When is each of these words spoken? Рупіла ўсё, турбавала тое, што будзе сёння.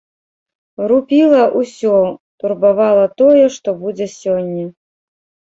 Рупіла 0.91 1.43
ўсё, 1.59 1.93
турбавала 2.45 3.05
тое, 3.23 3.45
што 3.59 3.69
будзе 3.83 4.05
сёння. 4.19 4.65